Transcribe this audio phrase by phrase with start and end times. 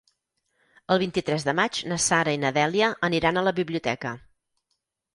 [0.95, 4.19] El vint-i-tres de maig na Sara i na Dèlia aniran a la biblioteca.